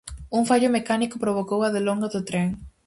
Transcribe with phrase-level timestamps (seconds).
[0.37, 2.47] Un fallo mecánico provocou a delonga do tren.